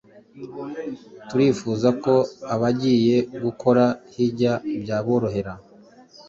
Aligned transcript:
Turifuza 1.27 1.89
ko 2.03 2.13
abagiye 2.53 3.15
gukora 3.43 3.83
Hijja 4.13 4.53
byaborohera, 4.81 5.53